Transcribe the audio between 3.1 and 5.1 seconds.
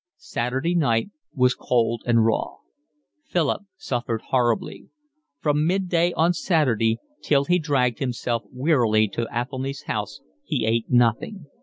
Philip suffered horribly.